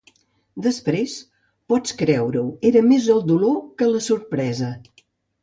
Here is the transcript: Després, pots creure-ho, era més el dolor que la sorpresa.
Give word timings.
Després, 0.67 1.17
pots 1.73 1.93
creure-ho, 1.99 2.41
era 2.71 2.83
més 2.87 3.11
el 3.17 3.23
dolor 3.33 3.61
que 3.83 3.93
la 3.93 4.03
sorpresa. 4.09 4.73